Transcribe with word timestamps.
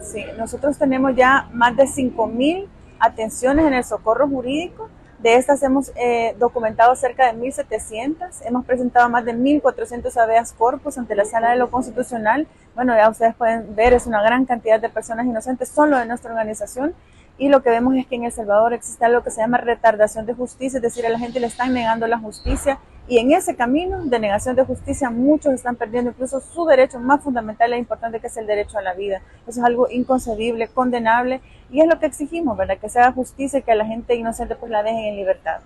Sí, 0.00 0.24
nosotros 0.38 0.78
tenemos 0.78 1.14
ya 1.14 1.48
más 1.52 1.76
de 1.76 1.84
5.000 1.84 2.66
atenciones 2.98 3.66
en 3.66 3.74
el 3.74 3.84
socorro 3.84 4.28
jurídico. 4.28 4.88
De 5.18 5.36
estas 5.36 5.62
hemos 5.62 5.92
eh, 5.96 6.34
documentado 6.38 6.96
cerca 6.96 7.30
de 7.30 7.38
1.700, 7.38 8.40
hemos 8.46 8.64
presentado 8.64 9.10
más 9.10 9.24
de 9.26 9.34
1.400 9.34 10.16
habeas 10.16 10.52
corpus 10.54 10.96
ante 10.96 11.14
la 11.14 11.26
Sala 11.26 11.50
de 11.50 11.56
lo 11.56 11.70
Constitucional. 11.70 12.46
Bueno, 12.74 12.94
ya 12.96 13.10
ustedes 13.10 13.34
pueden 13.34 13.76
ver, 13.76 13.92
es 13.92 14.06
una 14.06 14.22
gran 14.22 14.46
cantidad 14.46 14.80
de 14.80 14.88
personas 14.88 15.26
inocentes 15.26 15.68
solo 15.68 15.98
de 15.98 16.06
nuestra 16.06 16.30
organización 16.30 16.94
y 17.36 17.48
lo 17.48 17.62
que 17.62 17.70
vemos 17.70 17.94
es 17.96 18.06
que 18.06 18.16
en 18.16 18.24
El 18.24 18.32
Salvador 18.32 18.72
existe 18.74 19.04
algo 19.04 19.22
que 19.22 19.30
se 19.30 19.40
llama 19.40 19.58
retardación 19.58 20.26
de 20.26 20.34
justicia, 20.34 20.76
es 20.76 20.82
decir, 20.82 21.06
a 21.06 21.08
la 21.08 21.18
gente 21.18 21.40
le 21.40 21.46
están 21.46 21.72
negando 21.72 22.06
la 22.06 22.18
justicia 22.18 22.78
y 23.10 23.18
en 23.18 23.32
ese 23.32 23.56
camino 23.56 24.04
de 24.04 24.20
negación 24.20 24.54
de 24.54 24.64
justicia 24.64 25.10
muchos 25.10 25.52
están 25.52 25.74
perdiendo 25.74 26.12
incluso 26.12 26.40
su 26.40 26.64
derecho 26.64 27.00
más 27.00 27.20
fundamental 27.20 27.72
e 27.72 27.76
importante 27.76 28.20
que 28.20 28.28
es 28.28 28.36
el 28.36 28.46
derecho 28.46 28.78
a 28.78 28.82
la 28.82 28.94
vida. 28.94 29.20
Eso 29.48 29.58
es 29.58 29.66
algo 29.66 29.88
inconcebible, 29.90 30.68
condenable 30.68 31.40
y 31.72 31.80
es 31.80 31.88
lo 31.88 31.98
que 31.98 32.06
exigimos, 32.06 32.56
¿verdad? 32.56 32.78
Que 32.78 32.88
se 32.88 33.00
haga 33.00 33.10
justicia 33.10 33.58
y 33.58 33.62
que 33.62 33.72
a 33.72 33.74
la 33.74 33.84
gente 33.84 34.14
inocente 34.14 34.54
pues 34.54 34.70
la 34.70 34.84
dejen 34.84 35.06
en 35.06 35.16
libertad. 35.16 35.60